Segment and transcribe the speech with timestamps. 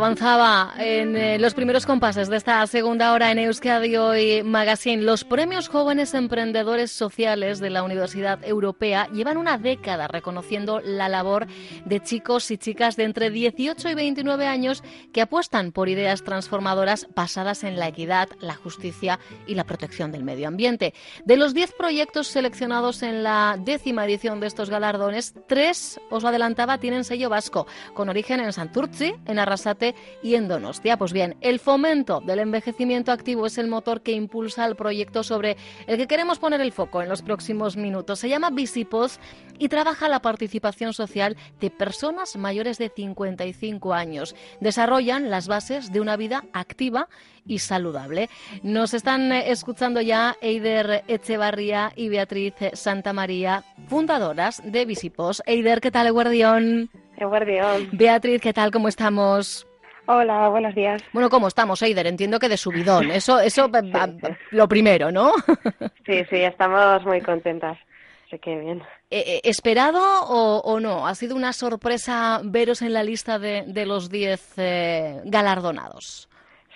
[0.00, 5.02] Avanzaba en eh, los primeros compases de esta segunda hora en Euskadi Hoy Magazine.
[5.02, 11.48] Los premios Jóvenes Emprendedores Sociales de la Universidad Europea llevan una década reconociendo la labor
[11.84, 17.06] de chicos y chicas de entre 18 y 29 años que apuestan por ideas transformadoras
[17.14, 20.94] basadas en la equidad, la justicia y la protección del medio ambiente.
[21.26, 26.30] De los 10 proyectos seleccionados en la décima edición de estos galardones, tres, os lo
[26.30, 29.89] adelantaba, tienen sello vasco, con origen en Santurtzi, en Arrasate
[30.22, 30.96] y en Donostia.
[30.96, 35.56] Pues bien, el fomento del envejecimiento activo es el motor que impulsa el proyecto sobre
[35.86, 38.18] el que queremos poner el foco en los próximos minutos.
[38.18, 39.20] Se llama Visipos
[39.58, 44.34] y trabaja la participación social de personas mayores de 55 años.
[44.60, 47.08] Desarrollan las bases de una vida activa
[47.46, 48.28] y saludable.
[48.62, 55.42] Nos están eh, escuchando ya Eider Echevarría y Beatriz Santa María, fundadoras de Visipos.
[55.46, 56.90] Eider, ¿qué tal, Guardión?
[57.18, 57.88] Guardión.
[57.92, 58.70] Beatriz, ¿qué tal?
[58.70, 59.69] ¿Cómo estamos?
[60.12, 61.00] Hola, buenos días.
[61.12, 62.08] Bueno, ¿cómo estamos, Eider?
[62.08, 63.12] Entiendo que de subidón.
[63.12, 63.70] Eso, eso
[64.50, 65.30] lo primero, ¿no?
[66.04, 67.78] Sí, sí, estamos muy contentas.
[68.26, 68.82] Así que bien.
[69.10, 71.06] Eh, eh, ¿Esperado o, o no?
[71.06, 76.28] ¿Ha sido una sorpresa veros en la lista de, de los 10 eh, galardonados?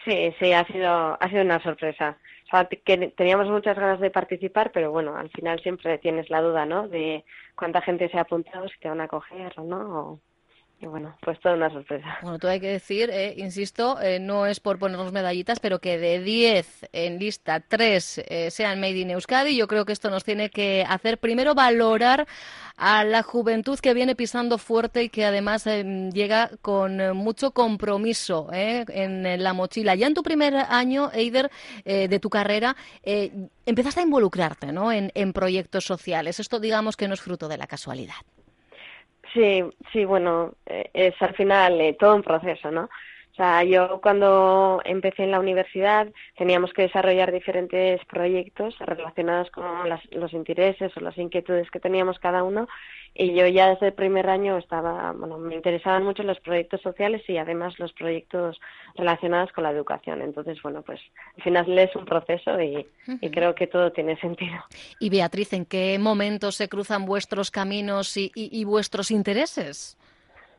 [0.04, 2.16] Sí, sí, ha sido, ha sido una sorpresa.
[2.46, 6.40] O sea, que teníamos muchas ganas de participar, pero bueno, al final siempre tienes la
[6.40, 6.86] duda, ¿no?
[6.86, 7.24] De
[7.56, 9.78] cuánta gente se ha apuntado, si te van a coger o no.
[10.00, 10.20] o-
[10.80, 12.18] Y bueno, pues toda una sorpresa.
[12.20, 15.98] Bueno, todo hay que decir, eh, insisto, eh, no es por ponernos medallitas, pero que
[15.98, 20.24] de 10 en lista, 3 eh, sean Made in Euskadi, yo creo que esto nos
[20.24, 22.26] tiene que hacer primero valorar
[22.76, 27.52] a la juventud que viene pisando fuerte y que además eh, llega con eh, mucho
[27.52, 29.94] compromiso en la mochila.
[29.94, 31.50] Ya en tu primer año, Eider,
[31.84, 34.90] de tu carrera, empezaste a involucrarte ¿no?
[34.92, 36.40] en, en proyectos sociales.
[36.40, 38.16] Esto digamos que no es fruto de la casualidad.
[39.34, 39.62] Sí,
[39.92, 42.88] sí, bueno, eh, es al final eh, todo un proceso, ¿no?
[43.34, 46.06] O sea, yo cuando empecé en la universidad
[46.38, 52.20] teníamos que desarrollar diferentes proyectos relacionados con las- los intereses o las inquietudes que teníamos
[52.20, 52.68] cada uno
[53.12, 57.22] y yo ya desde el primer año estaba, bueno, me interesaban mucho los proyectos sociales
[57.28, 58.60] y además los proyectos
[58.94, 60.22] relacionados con la educación.
[60.22, 61.00] Entonces, bueno, pues
[61.36, 62.86] al final es un proceso y,
[63.20, 64.62] y creo que todo tiene sentido.
[65.00, 69.96] Y Beatriz, ¿en qué momentos se cruzan vuestros caminos y, y- y vuestros intereses?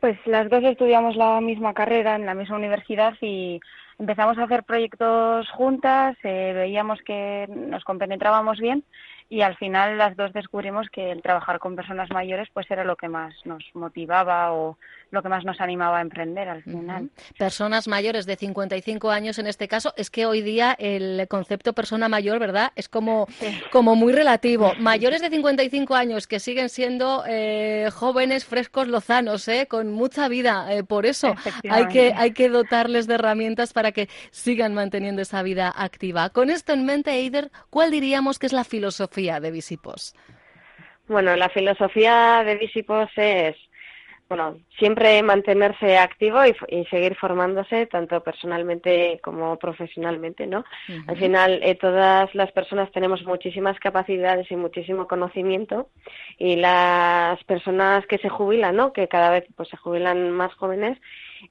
[0.00, 3.60] Pues las dos estudiamos la misma carrera en la misma universidad y
[3.98, 8.84] empezamos a hacer proyectos juntas, eh, veíamos que nos compenetrábamos bien
[9.28, 12.96] y al final las dos descubrimos que el trabajar con personas mayores pues era lo
[12.96, 14.78] que más nos motivaba o
[15.10, 17.10] lo que más nos animaba a emprender al final.
[17.38, 22.08] Personas mayores de 55 años en este caso, es que hoy día el concepto persona
[22.08, 22.72] mayor, ¿verdad?
[22.76, 23.26] Es como,
[23.72, 24.72] como muy relativo.
[24.78, 29.66] Mayores de 55 años que siguen siendo eh, jóvenes, frescos, lozanos, ¿eh?
[29.68, 30.72] con mucha vida.
[30.72, 31.34] Eh, por eso
[31.68, 36.30] hay que, hay que dotarles de herramientas para que sigan manteniendo esa vida activa.
[36.30, 40.14] Con esto en mente, Eider, ¿cuál diríamos que es la filosofía de Visipos?
[41.08, 43.56] Bueno, la filosofía de Visipos es
[44.28, 50.64] bueno, siempre mantenerse activo y, seguir formándose tanto personalmente como profesionalmente, ¿no?
[51.06, 55.90] Al final, eh, todas las personas tenemos muchísimas capacidades y muchísimo conocimiento
[56.38, 58.92] y las personas que se jubilan, ¿no?
[58.92, 60.98] Que cada vez pues se jubilan más jóvenes,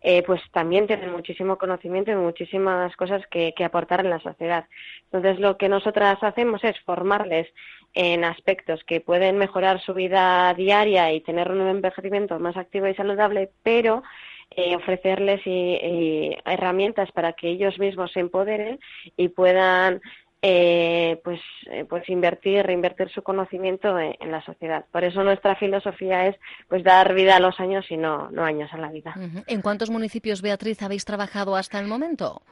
[0.01, 4.65] eh, pues también tienen muchísimo conocimiento y muchísimas cosas que, que aportar en la sociedad.
[5.11, 7.47] Entonces, lo que nosotras hacemos es formarles
[7.93, 12.95] en aspectos que pueden mejorar su vida diaria y tener un envejecimiento más activo y
[12.95, 14.03] saludable, pero
[14.51, 18.79] eh, ofrecerles y, herramientas para que ellos mismos se empoderen
[19.17, 20.01] y puedan
[20.47, 24.85] eh, pues, eh, pues invertir, reinvertir su conocimiento en, la sociedad.
[24.91, 26.35] Por eso nuestra filosofía es
[26.67, 29.15] pues dar vida a los años y no, no años a la vida.
[29.47, 32.43] ¿En cuántos municipios, Beatriz, habéis trabajado hasta el momento?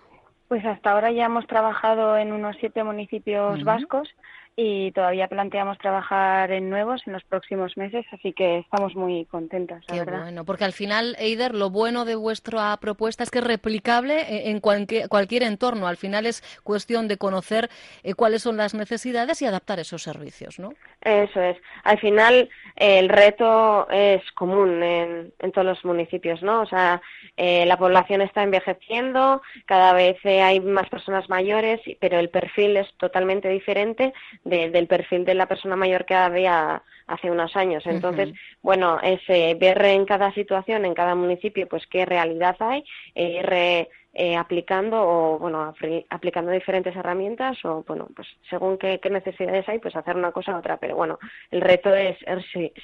[0.48, 4.10] Pues hasta ahora ya hemos trabajado en unos siete municipios vascos
[4.56, 9.84] y todavía planteamos trabajar en nuevos en los próximos meses, así que estamos muy contentas.
[9.88, 14.22] Qué bueno, porque al final, Eider, lo bueno de vuestra propuesta es que es replicable
[14.22, 15.88] e-, en cualquier, cualquier entorno.
[15.88, 17.70] Al final es cuestión de conocer
[18.04, 20.74] eh, cuáles son las necesidades y adaptar esos servicios, ¿no?
[21.02, 21.58] Eso es.
[21.84, 26.62] Al final, el reto es común en, en todos los municipios, ¿no?
[26.62, 27.02] O sea,
[27.38, 32.78] eh, la población está envejeciendo, cada vez eh, hay más personas mayores, pero el perfil
[32.78, 34.14] es totalmente diferente
[34.44, 37.86] del perfil de la persona mayor que había hace unos años.
[37.86, 42.84] Entonces, bueno, es eh, ver en cada situación, en cada municipio, pues qué realidad hay,
[43.16, 45.74] e ir eh, aplicando o bueno
[46.10, 50.60] aplicando diferentes herramientas o bueno pues según qué, necesidades hay pues hacer una cosa u
[50.60, 51.18] otra pero bueno
[51.50, 52.18] el reto es,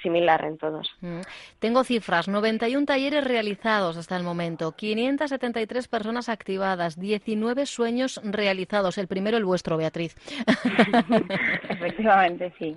[0.01, 0.89] similar en todos.
[1.01, 1.21] Mm.
[1.59, 9.07] tengo cifras 91 talleres realizados hasta el momento 573 personas activadas 19 sueños realizados el
[9.07, 10.15] primero el vuestro Beatriz.
[11.69, 12.75] Efectivamente sí,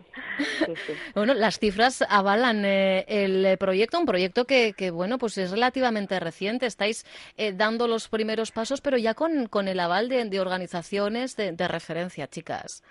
[1.14, 6.20] bueno las cifras avalan eh, el proyecto un proyecto que, que bueno pues es relativamente
[6.20, 7.06] reciente estáis
[7.38, 12.26] eh, dando los primeros pasos, pero ya con, con el aval de, organizaciones de, referencia,
[12.26, 12.82] chicas.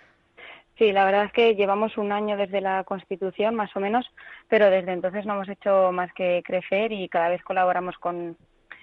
[0.77, 4.05] Sí, la verdad es que llevamos un año desde la Constitución, más o menos,
[4.47, 8.37] pero desde entonces no hemos hecho más que crecer y cada vez colaboramos con,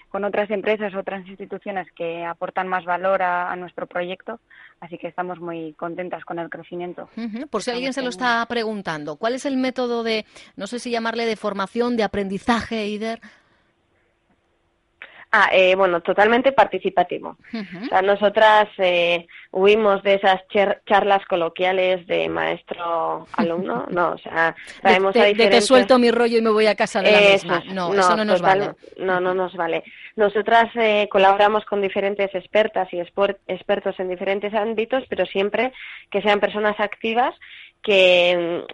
[0.09, 4.41] con otras empresas, otras instituciones que aportan más valor a, nuestro proyecto,
[4.81, 7.09] así que estamos muy contentas con el crecimiento.
[7.51, 10.25] Por si alguien se lo está preguntando, ¿cuál es el método de,
[10.57, 13.21] no sé si llamarle de formación, de aprendizaje, IDER?
[15.31, 17.37] Ah, eh, bueno, totalmente participativo.
[17.53, 20.41] O sea, nosotras eh, huimos de esas
[20.87, 25.57] charlas coloquiales de maestro-alumno, no, o sea, traemos de, a diferentes...
[25.57, 27.63] de te suelto mi rollo y me voy a casa de la misma.
[27.75, 28.71] No, eso no nos vale.
[28.97, 29.85] No, no nos vale.
[30.17, 35.73] Nosotras eh, colaboramos con diferentes expertas y expertos en diferentes ámbitos, pero siempre
[36.11, 37.35] que sean personas activas
[37.83, 38.65] que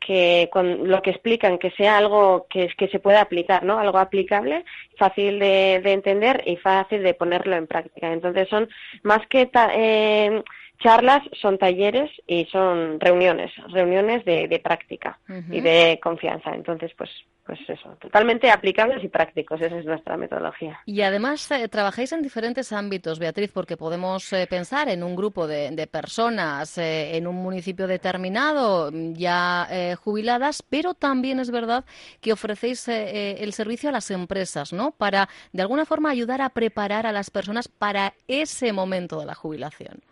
[0.00, 3.78] que con lo que explican que sea algo que, que se pueda aplicar, ¿no?
[3.78, 4.64] Algo aplicable,
[4.96, 8.12] fácil de, de entender y fácil de ponerlo en práctica.
[8.12, 8.68] Entonces son
[9.02, 10.42] más que eh,
[10.80, 15.18] charlas, son talleres y son reuniones, reuniones de, de práctica
[15.50, 16.54] y de confianza.
[16.54, 17.10] Entonces, pues
[17.50, 20.78] pues eso, totalmente aplicables y prácticos, esa es nuestra metodología.
[20.86, 25.48] Y además eh, trabajáis en diferentes ámbitos, Beatriz, porque podemos eh, pensar en un grupo
[25.48, 29.66] de, personas eh, en un municipio determinado ya
[30.00, 31.84] jubiladas, pero también es verdad
[32.20, 34.92] que ofrecéis el servicio a las empresas, ¿no?
[34.92, 39.34] Para de alguna forma ayudar a preparar a las personas para ese momento de la
[39.34, 40.02] jubilación.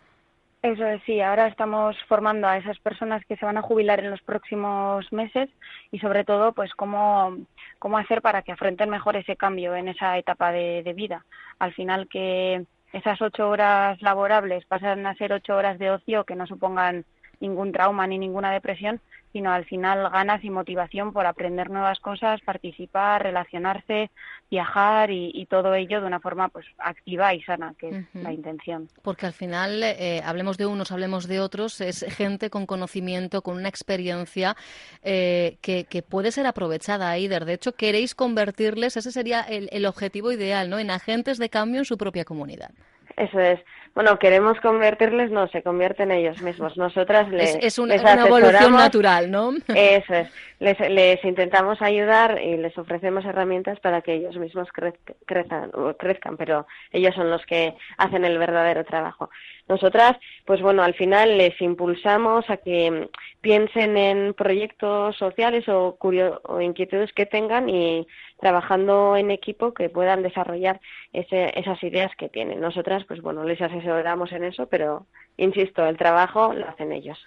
[0.61, 4.11] Eso es, sí, ahora estamos formando a esas personas que se van a jubilar en
[4.11, 5.49] los próximos meses
[5.89, 7.37] y sobre todo, pues cómo,
[7.79, 11.25] cómo hacer para que afronten mejor ese cambio en esa etapa de, vida.
[11.59, 16.35] Al final que esas ocho horas laborables pasan a ser ocho horas de ocio que
[16.35, 17.05] no supongan
[17.39, 18.99] ningún trauma ni ninguna depresión,
[19.31, 24.09] sino al final ganas y motivación por aprender nuevas cosas, participar, relacionarse,
[24.49, 28.87] viajar y, todo ello de una forma pues activa y sana, que es la intención.
[29.01, 33.55] Porque al final, eh, hablemos de unos, hablemos de otros, es gente con conocimiento, con
[33.57, 34.55] una experiencia
[35.03, 37.45] eh, que, puede ser aprovechada, Aider.
[37.45, 40.79] De hecho, queréis convertirles, ese sería el, el objetivo ideal, ¿no?
[40.79, 42.71] En agentes de cambio en su propia comunidad.
[43.19, 43.59] Eso es
[43.95, 46.77] bueno, queremos convertirles, no, se convierten ellos mismos.
[46.77, 49.51] Nosotras les Es, una, evolución natural, ¿no?
[49.67, 50.29] Eso es.
[50.59, 56.67] Les, les, intentamos ayudar y les ofrecemos herramientas para que ellos mismos crezcan, crezcan, pero
[56.91, 59.29] ellos son los que hacen el verdadero trabajo.
[59.67, 63.09] Nosotras, pues bueno, al final les impulsamos a que
[63.41, 68.07] piensen en proyectos sociales o, o inquietudes que tengan y
[68.39, 70.79] trabajando en equipo que puedan desarrollar
[71.13, 72.59] ese, esas ideas que tienen.
[72.59, 75.05] Nosotras, pues bueno, les asesoramos en eso, pero
[75.37, 77.17] insisto, el trabajo lo hacen ellos.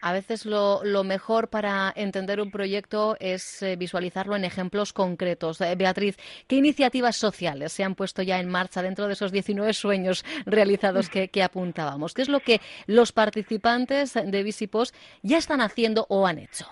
[0.00, 5.60] A veces lo, mejor para entender un proyecto es eh, visualizarlo en ejemplos concretos.
[5.60, 6.16] Eh, Beatriz,
[6.46, 11.08] ¿qué iniciativas sociales se han puesto ya en marcha dentro de esos 19 sueños realizados
[11.08, 12.14] que, apuntábamos?
[12.14, 16.66] ¿Qué es lo que los participantes de Visipos ya están haciendo o han hecho?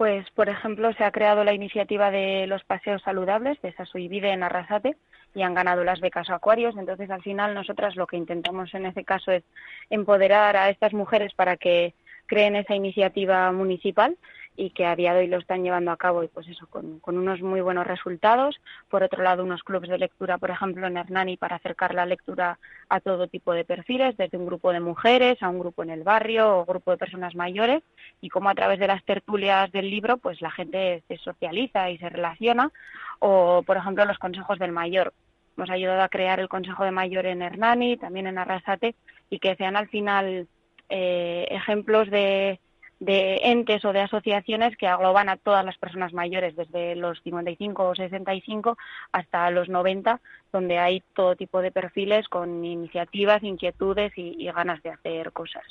[0.00, 4.42] Pues, por ejemplo, se ha creado la iniciativa de los paseos saludables de Sasuibide en
[4.42, 4.96] Arrasate
[5.34, 6.74] y han ganado las becas acuarios.
[6.78, 9.44] Entonces, al final, nosotras lo que intentamos en ese caso es
[9.90, 11.92] empoderar a estas mujeres para que
[12.24, 14.16] creen esa iniciativa municipal
[14.56, 17.00] y que a día de hoy lo están llevando a cabo y pues eso con,
[17.04, 18.60] unos muy buenos resultados.
[18.88, 22.58] Por otro lado, unos clubes de lectura, por ejemplo, en Hernani para acercar la lectura
[22.88, 26.02] a todo tipo de perfiles, desde un grupo de mujeres a un grupo en el
[26.02, 27.82] barrio o grupo de personas mayores
[28.20, 31.98] y cómo a través de las tertulias del libro pues la gente se socializa y
[31.98, 32.70] se relaciona
[33.18, 35.12] o por ejemplo los consejos del mayor.
[35.56, 38.94] Hemos ayudado a crear el Consejo de Mayor en Hernani, también en Arrasate
[39.28, 40.48] y que sean al final
[40.88, 42.60] eh, ejemplos de
[43.00, 47.82] de entes o de asociaciones que agloban a todas las personas mayores, desde los 55
[47.82, 48.76] o 65
[49.10, 50.20] hasta los 90,
[50.52, 55.62] donde hay todo tipo de perfiles con iniciativas, inquietudes y, ganas de hacer cosas.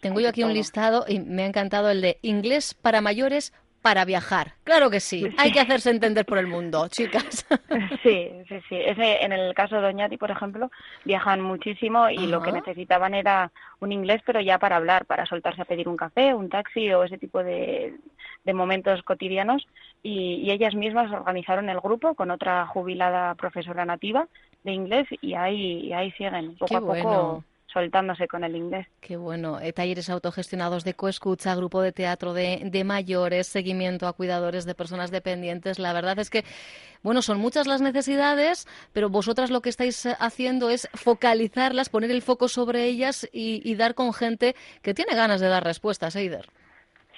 [0.00, 3.52] Tengo yo aquí un listado y me ha encantado el de inglés para mayores
[3.84, 4.54] para viajar.
[4.64, 7.46] Claro que sí, hay que hacerse entender por el mundo, chicas.
[8.02, 8.76] Sí, sí, sí.
[8.78, 10.70] en el caso de Doñati, por ejemplo,
[11.04, 15.60] viajan muchísimo y lo que necesitaban era un inglés, pero ya para hablar, para soltarse
[15.60, 17.94] a pedir un café, un taxi o ese tipo de,
[18.54, 19.66] momentos cotidianos.
[20.02, 24.28] Y, ellas mismas organizaron el grupo con otra jubilada profesora nativa
[24.62, 28.86] de inglés y ahí, ahí siguen, poco a poco soltándose con el inglés.
[29.00, 29.60] Qué bueno.
[29.60, 34.74] Eh, talleres autogestionados de coescucha, grupo de teatro de, de, mayores, seguimiento a cuidadores de
[34.74, 35.78] personas dependientes.
[35.78, 36.44] La verdad es que,
[37.02, 42.10] bueno, son muchas las necesidades, pero vosotras lo que estáis eh, haciendo es focalizarlas, poner
[42.12, 46.46] el foco sobre ellas y, dar con gente que tiene ganas de dar respuestas, Eider.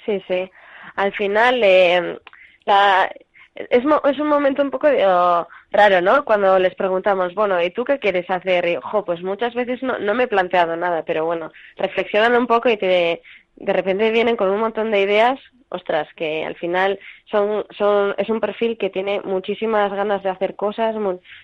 [0.06, 0.50] Sí, sí.
[0.94, 2.18] Al final, eh,
[2.64, 3.12] la,
[3.54, 6.24] es, es un momento un poco oh, raro, ¿no?
[6.24, 8.66] Cuando les preguntamos, bueno, ¿y tú qué quieres hacer?
[8.66, 12.46] Y, jo, pues muchas veces no, no me he planteado nada, pero bueno, reflexionan un
[12.46, 13.22] poco y te,
[13.56, 16.98] de repente vienen con un montón de ideas, ostras, que al final
[17.30, 20.94] son, son, es un perfil que tiene muchísimas ganas de hacer cosas,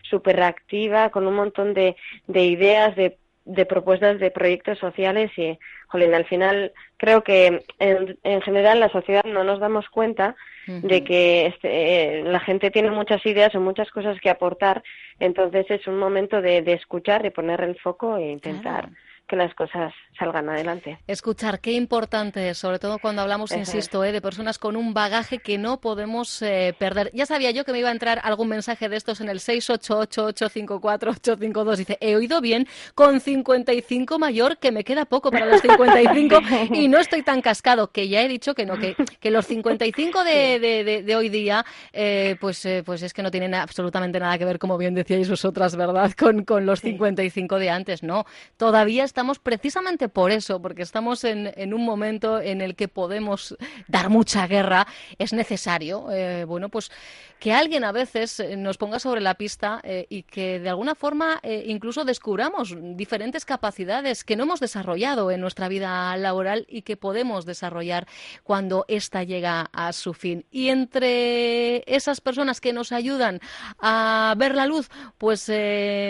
[0.02, 5.58] súper reactiva, con un montón de, de ideas, de de propuestas de proyectos sociales y,
[5.88, 11.02] jolín, al final creo que en, en general la sociedad no nos damos cuenta de
[11.02, 14.84] que este, la gente tiene muchas ideas o muchas cosas que aportar,
[15.18, 18.88] entonces es un momento de, de escuchar, de poner el foco e intentar
[19.29, 20.99] que las cosas salgan adelante.
[21.07, 25.59] Escuchar, qué importante sobre todo cuando hablamos, insisto, eh, de personas con un bagaje que
[25.59, 27.11] no podemos eh, perder.
[27.14, 31.76] Ya sabía yo que me iba a entrar algún mensaje de estos en el 688-854-852.
[31.76, 36.41] Dice, he oído bien, con 55 mayor, que me queda poco para los 55
[36.75, 40.25] y no estoy tan cascado, que ya he dicho que no, que, que los 55
[40.25, 44.45] de, de, de, hoy día, eh, pues, pues es que no tienen absolutamente nada que
[44.45, 48.25] ver, como bien decíais vosotras, ¿verdad?, con, con los 55 de antes, ¿no?
[48.57, 53.57] Todavía está estamos precisamente por eso, porque estamos en, un momento en el que podemos
[53.87, 54.85] dar mucha guerra,
[55.17, 56.91] es necesario, eh, bueno, pues
[57.38, 60.97] que alguien a veces eh, nos ponga sobre la pista eh, y que de alguna
[60.97, 66.97] forma incluso descubramos diferentes capacidades que no hemos desarrollado en nuestra vida laboral y que
[66.97, 68.09] podemos desarrollar
[68.43, 70.47] cuando ésta llega a su fin.
[70.50, 73.41] Y entre esas personas que nos ayudan
[73.79, 74.88] a ver la luz,
[75.19, 75.49] pues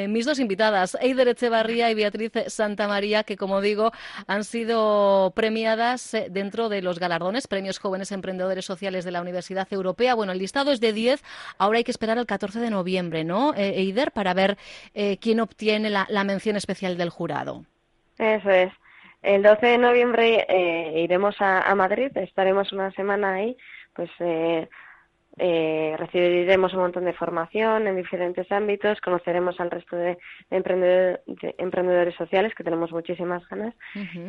[0.08, 2.91] mis dos invitadas, Eider Echevarría y Beatriz Santamaría,
[3.24, 3.90] que como digo
[4.26, 10.14] han sido premiadas dentro de los galardones, Premios Jóvenes Emprendedores Sociales de la Universidad Europea.
[10.14, 11.22] Bueno, el listado es de 10
[11.58, 14.56] Ahora hay que esperar al 14 de noviembre, ¿no, eh, Eider, para ver
[14.94, 17.64] eh, quién obtiene la, mención especial del jurado?
[18.18, 18.72] Eso es.
[19.22, 23.56] El 12 de noviembre eh, iremos a, Madrid, estaremos una semana ahí,
[23.94, 24.10] pues
[25.36, 30.18] recibiremos un montón de formación en diferentes ámbitos, conoceremos al resto de,
[30.50, 33.74] emprendedores sociales, que tenemos muchísimas ganas,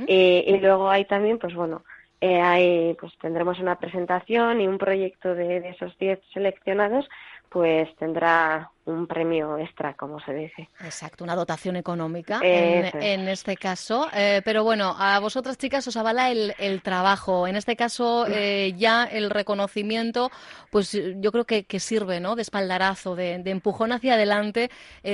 [0.07, 1.83] y, y, luego hay también, pues bueno,
[2.25, 7.06] eh, hay, pues tendremos una presentación y un proyecto de, esos 10 seleccionados
[7.50, 10.70] pues tendrá un premio extra, como se dice.
[10.84, 14.08] Exacto, una dotación económica en, este caso.
[14.12, 17.46] Eh, pero bueno, a vosotras chicas os avala el, trabajo.
[17.46, 20.32] En este caso eh, ya el reconocimiento,
[20.72, 22.36] pues yo creo que, sirve ¿no?
[22.36, 24.72] de espaldarazo, de, de empujón hacia adelante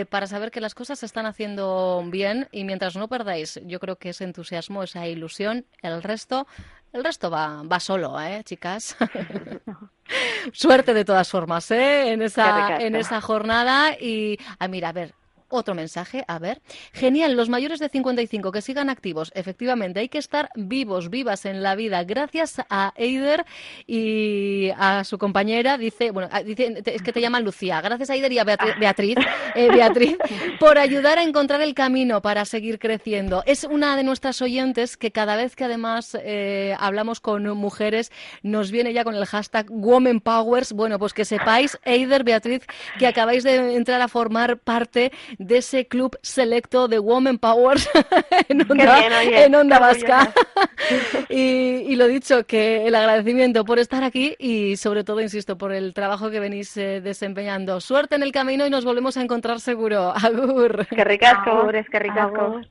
[0.10, 3.98] para saber que las cosas se están haciendo bien y mientras no perdáis, yo creo
[3.98, 6.48] que ese entusiasmo, esa ilusión, el resto
[6.94, 8.96] el resto va, va solo, ¿eh, chicas?
[10.54, 12.12] Suerte de todas formas, ¿eh?
[12.12, 13.94] En esa, en esa jornada.
[14.00, 15.14] Y, ah, mira, a ver.
[15.50, 16.62] Otro mensaje, a ver.
[16.94, 19.32] Genial, los mayores de 55 que sigan activos.
[19.36, 22.04] Efectivamente, hay que estar vivos, vivas en la vida.
[22.04, 23.46] Gracias a Eider
[23.88, 27.82] y a su compañera, dice, bueno, ah, dice, es que te llaman Lucía.
[27.82, 29.18] Gracias a Eider y a Beatri- Beatriz,
[29.56, 30.18] eh, Beatriz,
[30.60, 33.44] por ayudar a encontrar el camino para seguir creciendo.
[33.46, 38.12] Es una de nuestras oyentes que cada vez que además eh, hablamos con mujeres
[38.44, 40.74] nos viene ya con el hashtag Women Powers.
[40.74, 42.62] Bueno, pues que sepáis, Eider, Beatriz,
[43.00, 47.90] que acabáis de entrar a formar parte de ese club selecto de Women Powers
[48.50, 50.34] en Onda, bien, oye, en Onda qué Vasca.
[51.30, 55.72] y, y lo dicho, que el agradecimiento por estar aquí y sobre todo, insisto, por
[55.72, 57.80] el trabajo que venís eh, desempeñando.
[57.80, 60.14] Suerte en el camino y nos volvemos a encontrar seguro.
[60.16, 60.86] Agur.
[60.88, 61.52] Que ricasco.
[61.52, 62.42] Agur, es que ricasco.
[62.42, 62.68] Agur.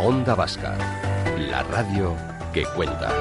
[0.00, 0.76] Onda Vasca,
[1.48, 2.16] la radio
[2.52, 3.12] que cuenta.